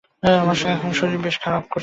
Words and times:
আমার 0.41 0.55
এখন 0.75 0.91
শরীর 0.91 1.17
বেশ 1.17 1.35
সেরে 1.35 1.57
গেছে। 1.57 1.79